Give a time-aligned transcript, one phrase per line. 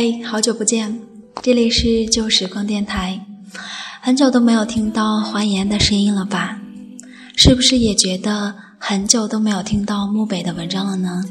[0.00, 1.00] 嘿，好久不见，
[1.42, 3.20] 这里是旧时光电台。
[4.00, 6.60] 很久都没有听到欢颜的声音了吧？
[7.34, 11.24] 是不是也觉得很久都没有听到木北的文章了呢？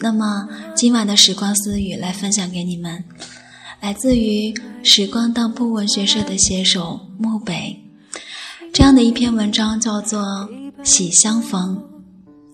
[0.00, 3.04] 那么今晚的时光私语来分享给你们，
[3.80, 4.52] 来自于
[4.82, 7.80] 时光当铺文学社的写手木北
[8.72, 10.20] 这样的一篇文章，叫做
[10.82, 11.76] 《喜相逢》，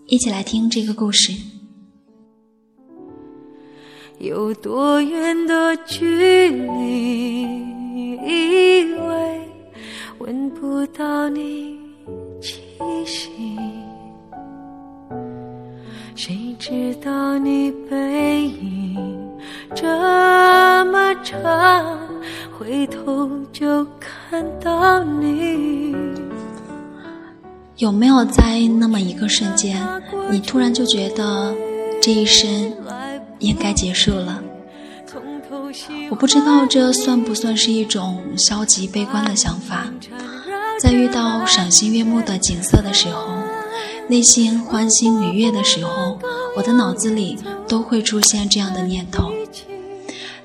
[0.07, 1.33] 一起来听这个故事。
[4.20, 7.41] 有多远的距离，
[8.23, 9.41] 以为
[10.19, 11.79] 闻不到你
[12.38, 12.60] 气
[13.06, 13.30] 息，
[16.15, 18.98] 谁知道你背影
[19.74, 19.87] 这
[20.93, 21.98] 么长，
[22.59, 25.96] 回头就看到你。
[27.79, 29.80] 有没有在那么一个瞬间，
[30.30, 31.55] 你突然就觉得
[32.02, 32.71] 这一生？
[33.41, 34.43] 应该结束了。
[36.09, 39.93] 我不知道这算不算是一种消极悲观的想法。
[40.80, 43.35] 在遇到赏心悦目的景色的时候，
[44.09, 46.18] 内心欢欣愉悦的时候，
[46.57, 47.37] 我的脑子里
[47.68, 49.33] 都会出现这样的念头。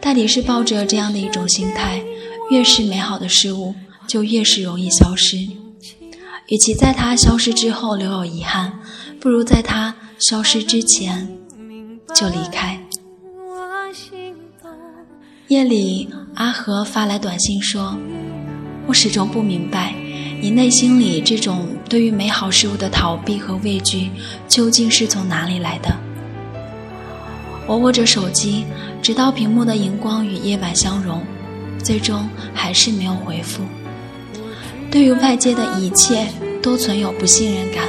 [0.02, 2.04] 大抵是抱着这样的一种心态：
[2.52, 3.74] 越是美好的事物，
[4.08, 5.38] 就越是容易消失。
[6.48, 8.80] 与其在它消失之后留有遗憾，
[9.20, 11.38] 不如在它消失之前
[12.14, 12.85] 就离开。
[15.48, 17.96] 夜里，阿和发来短信说
[18.88, 19.94] ：“我始终不明白，
[20.42, 24.10] 你内心里这种对于美好事物的逃避和畏惧，
[24.48, 25.96] 究竟是从哪里来的？”
[27.68, 28.66] 我握着手机，
[29.04, 31.22] 直到屏幕的荧光与夜晚相融，
[31.84, 33.62] 最终还是没有回复。
[34.90, 36.28] 对于外界的一切，
[36.60, 37.84] 都存有不信任感，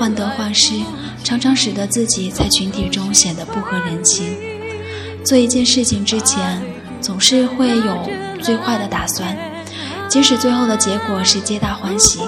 [0.00, 0.74] 患得患失，
[1.22, 4.36] 常常使得自己在群体中显得不合人情。
[5.24, 6.62] 做一件事情之前。
[7.02, 8.08] 总是会有
[8.40, 9.36] 最坏的打算，
[10.08, 12.20] 即使最后的结果是皆大欢喜，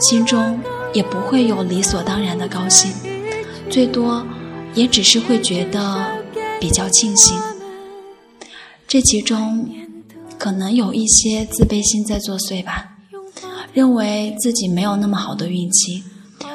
[0.00, 0.56] 心中
[0.94, 2.92] 也不会有理所当然的高兴，
[3.68, 4.24] 最多
[4.72, 6.06] 也只是会觉得
[6.60, 7.36] 比较庆幸。
[8.86, 9.68] 这其中
[10.38, 12.90] 可能有一些自卑心在作祟吧，
[13.72, 16.04] 认为自己没有那么好的运气，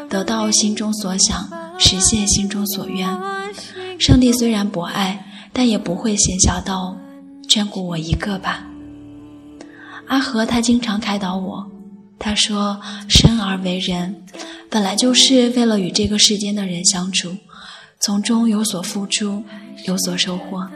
[0.09, 3.05] 得到心中所想，实现心中所愿。
[3.99, 5.25] 上帝虽然博爱，
[5.57, 6.97] 但也不会闲暇到。
[7.47, 8.67] 眷顾我一个吧，
[10.07, 11.71] 阿和他经常开导我。
[12.19, 14.23] 他说：“生而为人，
[14.69, 17.29] 本来就是为了与这个世间的人相处，
[17.99, 19.43] 从中有所付出，
[19.85, 20.67] 有所收获。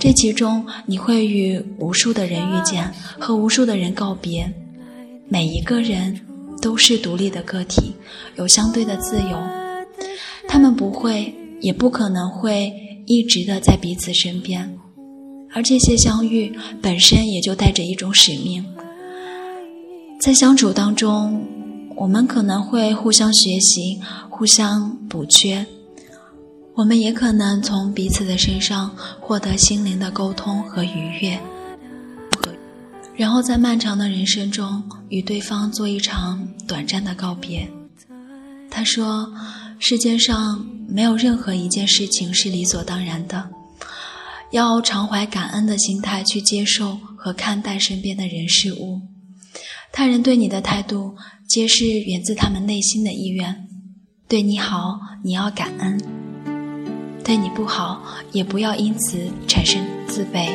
[0.00, 4.50] 这其中你会与无数的人遇见，和无数的人告别。
[5.28, 6.20] 每一个人
[6.60, 7.94] 都是独立的个体，
[8.36, 9.38] 有相对的自由。
[10.48, 12.72] 他们不会，也不可能会
[13.06, 14.78] 一直的在彼此身边。”
[15.54, 16.52] 而这些相遇
[16.82, 18.62] 本身也就带着一种使命，
[20.20, 21.42] 在相处当中，
[21.96, 25.64] 我们可能会互相学习、互相补缺，
[26.74, 31.40] 我们也可能从彼此的身上获得心灵的沟通和愉悦，
[33.14, 37.66] 然后在漫长的人生中与对方做一场短暂的告别。
[38.70, 39.32] 他说
[39.78, 43.50] ：“世界上没有任何一件事情是理所当然的。”
[44.52, 49.00] 要常怀感恩的心态去接受和看待身边的人事物，
[49.92, 51.16] 他人对你的态度
[51.48, 53.66] 皆是源自他们内心的意愿。
[54.28, 55.98] 对你好，你要感恩；
[57.24, 60.48] 对你不好，也不要因此产生自卑，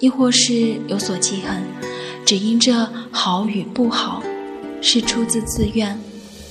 [0.00, 1.62] 亦或是有所记恨，
[2.24, 4.22] 只因这好与不好
[4.80, 5.98] 是出自自愿，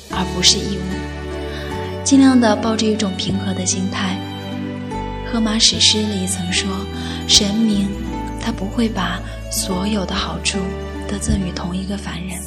[0.10, 1.21] 而不是义务。
[2.12, 4.20] 尽量的抱着一种平和的心态。
[5.32, 6.70] 荷马史诗里曾说
[7.26, 7.88] ：“神明，
[8.42, 9.18] 他不会把
[9.50, 10.58] 所有的好处
[11.08, 12.38] 都赠予同一个凡人，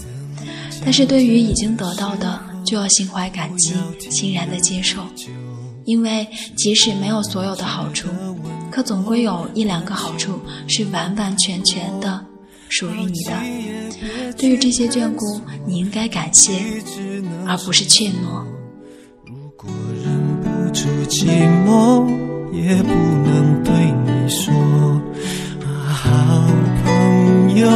[0.84, 3.72] 但是对于已经得到的，就要心怀感激，
[4.10, 5.02] 欣然的接受。
[5.86, 6.28] 因为
[6.58, 8.10] 即使没有所有的好处，
[8.70, 12.22] 可总归有一两个好处是完完全全的
[12.68, 13.32] 属于你的。
[14.36, 16.52] 对于这些眷顾，你应该感谢，
[17.46, 18.44] 而不是怯懦。”
[21.06, 21.26] 寂
[21.66, 22.06] 寞
[22.52, 22.92] 也不
[23.24, 23.72] 能对
[24.04, 24.52] 你说，
[25.62, 26.08] 啊好
[26.82, 27.68] 朋友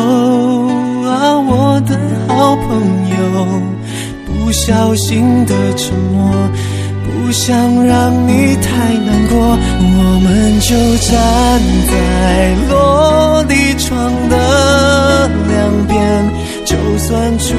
[1.07, 1.97] 啊，我的
[2.27, 2.67] 好朋
[3.11, 3.17] 友，
[4.27, 6.33] 不小心的沉默，
[7.05, 7.55] 不想
[7.85, 9.37] 让你太难过，
[9.81, 10.75] 我们就
[11.07, 11.61] 站
[11.91, 11.93] 在
[12.69, 13.89] 落地窗
[14.31, 15.97] 的两边，
[16.65, 17.55] 就算触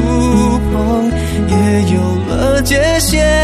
[0.71, 1.11] 碰
[1.47, 1.53] 也
[1.93, 3.38] 有了界限。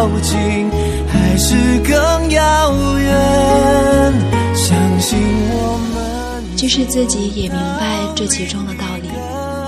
[0.00, 0.70] 靠近
[1.12, 4.14] 还是更遥远？
[4.56, 5.18] 相信
[5.52, 6.56] 我们。
[6.56, 9.10] 即使自己也明白这其中的道理，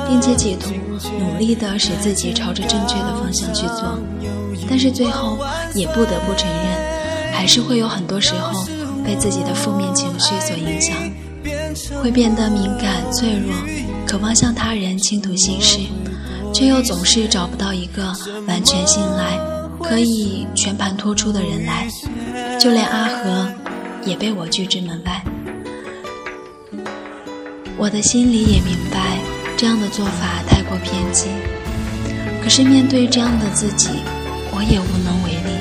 [0.08, 0.70] 并且企图
[1.18, 3.98] 努力的使自己朝着正确的方向去做，
[4.70, 5.36] 但是最后
[5.74, 8.64] 也不得不承认，还是会有很多时候
[9.04, 10.96] 被自己的负面情绪所影响，
[12.02, 13.54] 会变得敏感脆弱，
[14.06, 15.78] 渴望向他人倾吐心事。
[16.54, 18.14] 却又总是找不到一个
[18.46, 19.38] 完全信赖、
[19.82, 21.88] 可以全盘托出的人来，
[22.58, 23.52] 就连阿和
[24.04, 25.22] 也被我拒之门外。
[27.76, 29.18] 我的心里也明白，
[29.56, 31.26] 这样的做法太过偏激。
[32.42, 33.88] 可是面对这样的自己，
[34.52, 35.52] 我也无能为力。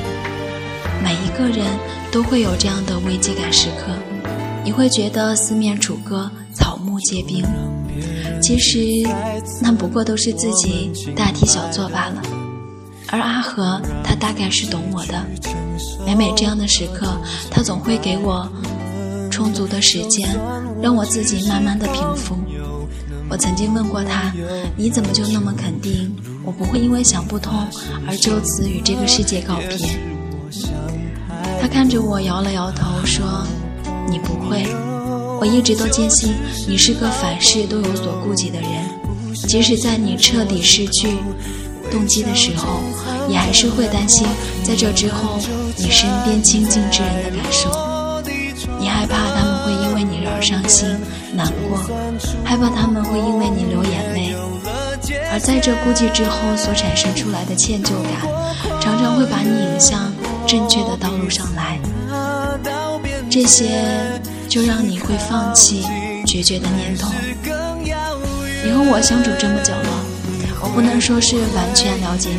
[1.03, 1.65] 每一个人
[2.11, 3.93] 都会有这样的危机感时刻，
[4.63, 7.43] 你会觉得四面楚歌，草木皆兵。
[8.41, 8.79] 其实，
[9.61, 12.21] 那不过都是自己大题小做罢了。
[13.11, 15.25] 而阿和，他大概是懂我的。
[16.05, 17.15] 每每这样的时刻，
[17.51, 18.49] 他总会给我
[19.29, 20.35] 充足的时间，
[20.81, 22.35] 让我自己慢慢的平复。
[23.29, 24.33] 我曾经问过他
[24.75, 26.13] ：“你怎么就那么肯定
[26.43, 27.53] 我不会因为想不通
[28.07, 29.77] 而就此与这个世界告别？”
[31.61, 33.45] 他看着我摇了摇头说
[34.09, 34.65] ：“你不会。”
[35.39, 36.35] 我一直都坚信
[36.67, 38.69] 你是个凡事都有所顾忌的人，
[39.47, 41.17] 即使在你彻底失去
[41.91, 42.79] 动机的时候，
[43.27, 44.25] 你还是会担心
[44.63, 45.37] 在这之后
[45.77, 47.69] 你身边亲近之人的感受。
[48.79, 50.87] 你害怕他们会因为你而伤心
[51.35, 51.77] 难过，
[52.43, 54.33] 害怕他们会因为你流眼泪，
[55.31, 58.21] 而在这顾忌之后所产生出来的歉疚感，
[58.79, 60.11] 常常会把你引向
[60.47, 61.77] 正确的道路上来。
[63.29, 64.19] 这些。
[64.51, 65.81] 就让你会放弃
[66.27, 67.09] 决绝的念头。
[68.65, 70.03] 你和我相处这么久了，
[70.63, 72.37] 我不能说是完全了解你，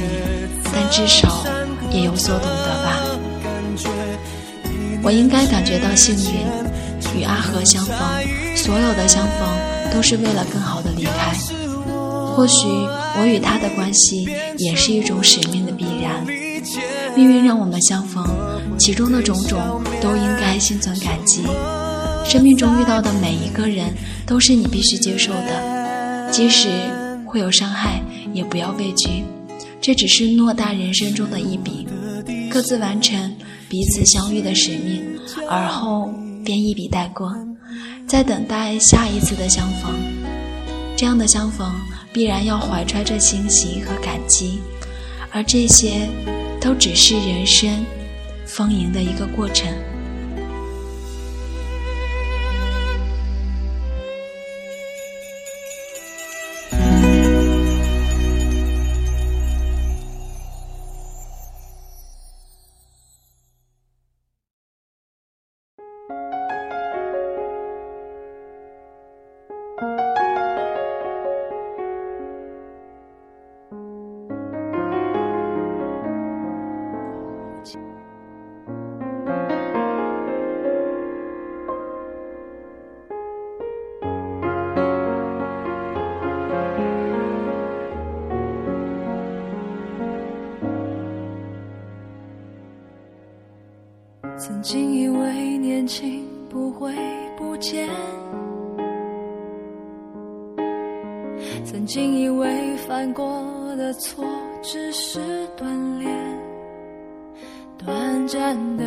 [0.73, 1.45] 但至少
[1.91, 3.01] 也有所懂得吧。
[5.03, 7.99] 我应该感觉到幸运，与阿和相逢，
[8.57, 11.37] 所有的相逢都是为了更好的离开。
[12.35, 12.67] 或许
[13.19, 14.27] 我与他的关系
[14.57, 16.25] 也是一种使命的必然。
[17.15, 18.25] 命运让我们相逢，
[18.79, 21.43] 其中的种种都应该心存感激。
[22.25, 23.93] 生命中遇到的每一个人
[24.25, 26.69] 都是你必须接受的，即使
[27.33, 27.99] 会有伤害，
[28.35, 29.25] 也不要畏惧。
[29.81, 31.89] 这只是偌大人生中的一笔，
[32.51, 33.35] 各自完成
[33.71, 35.03] 彼此相遇的使命，
[35.49, 36.13] 而后
[36.45, 37.35] 便一笔带过，
[38.07, 39.95] 在等待下一次的相逢。
[40.95, 41.73] 这样的相逢
[42.13, 44.59] 必然要怀揣着欣喜和感激，
[45.31, 46.07] 而这些
[46.61, 47.83] 都只是人生
[48.45, 49.73] 丰盈的一个过程。
[94.45, 96.93] 曾经以为年轻不会
[97.37, 97.89] 不见，
[101.95, 103.45] 经以为犯过
[103.77, 104.25] 的错
[104.63, 105.21] 只是
[105.59, 106.11] 锻炼，
[107.77, 108.85] 短暂的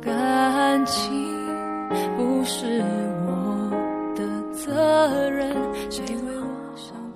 [0.00, 1.10] 感情
[2.16, 2.84] 不是
[3.26, 3.68] 我
[4.14, 4.22] 的
[4.54, 5.56] 责任。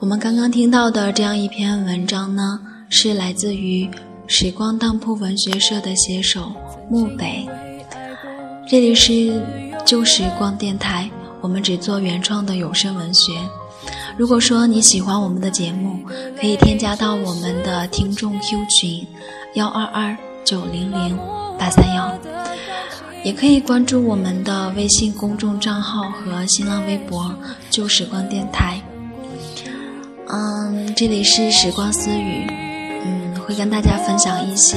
[0.01, 0.05] 我？
[0.05, 3.89] 们刚刚听到的这样一篇文章呢，是来自于
[4.27, 6.51] 时光当铺文学社的写手。
[6.91, 7.49] 木北，
[8.69, 9.41] 这里是
[9.85, 11.09] 旧时光电台，
[11.41, 13.33] 我们只做原创的有声文学。
[14.17, 15.99] 如果说你喜欢我们的节目，
[16.41, 19.07] 可以添加到我们的听众 Q 群
[19.55, 21.19] 幺二二九零零
[21.59, 22.13] 八三幺，
[23.25, 27.35] 也可以关注我们的微信公众账号和新浪微博
[27.71, 28.81] 旧时光电台。
[30.29, 32.47] 嗯，这里是时光私语，
[33.05, 34.77] 嗯，会跟大家分享一些。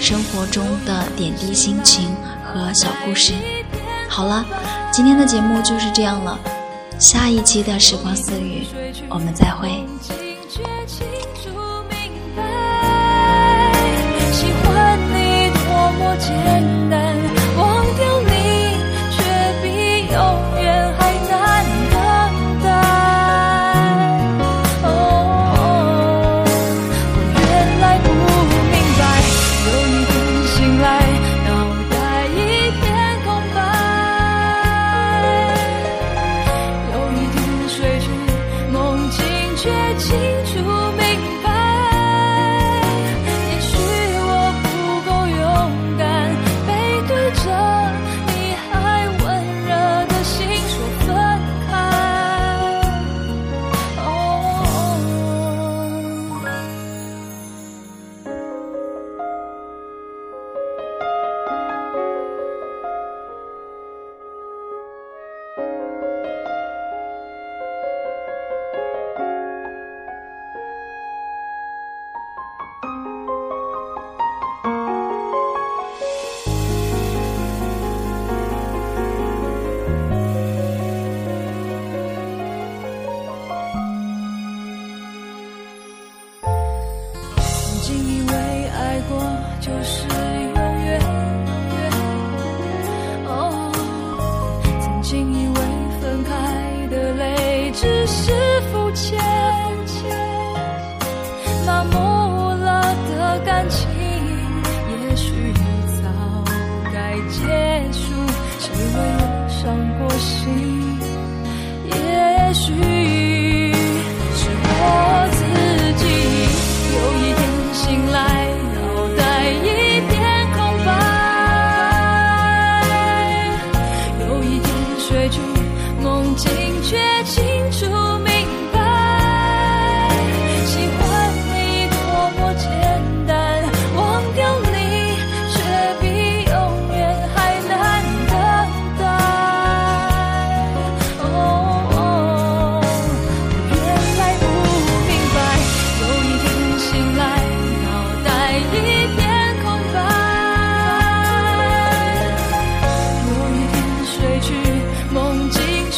[0.00, 2.08] 生活中的点滴心情
[2.42, 3.34] 和小故事。
[4.08, 4.42] 好了，
[4.90, 6.38] 今天的节目就是这样了。
[7.00, 8.66] 下一期的时光私语，
[9.08, 9.70] 我们再会。
[14.30, 16.99] 喜欢你多么简单。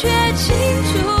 [0.03, 1.12] 却清楚。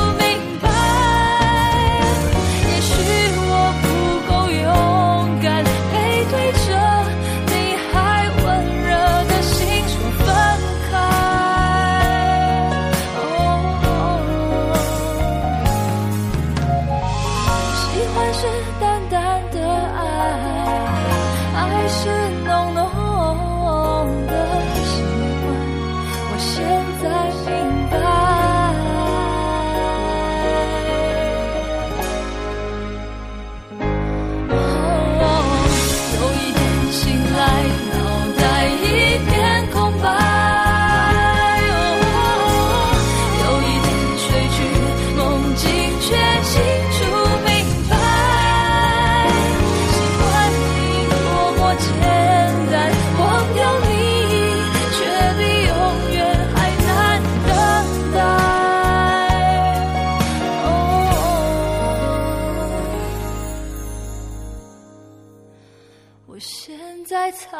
[67.53, 67.59] 才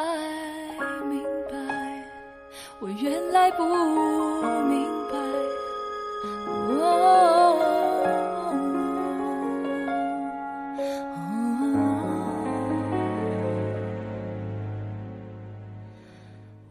[1.05, 1.21] 明
[1.51, 1.55] 白
[2.79, 5.13] 我原来不明白。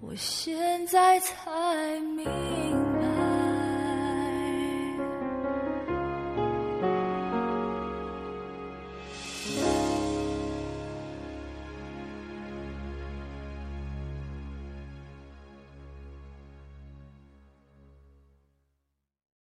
[0.01, 2.52] 我现在才明白